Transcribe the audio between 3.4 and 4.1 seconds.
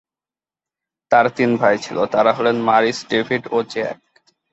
ও Jack.